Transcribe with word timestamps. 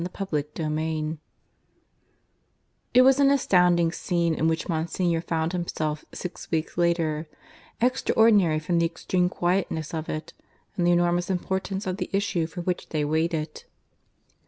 CHAPTER 0.17 0.43
VI 0.55 0.63
(I) 0.81 1.17
It 2.95 3.03
was 3.03 3.19
an 3.19 3.29
astounding 3.29 3.91
scene 3.91 4.33
in 4.33 4.47
which 4.47 4.67
Monsignor 4.67 5.21
found 5.21 5.51
himself, 5.53 6.05
six 6.11 6.49
weeks 6.49 6.75
later 6.75 7.29
extraordinary 7.79 8.57
from 8.57 8.79
the 8.79 8.85
extreme 8.87 9.29
quietness 9.29 9.93
of 9.93 10.09
it, 10.09 10.33
and 10.75 10.87
the 10.87 10.91
enormous 10.91 11.29
importance 11.29 11.85
of 11.85 11.97
the 11.97 12.09
issue 12.13 12.47
for 12.47 12.61
which 12.61 12.89
they 12.89 13.05
waited. 13.05 13.65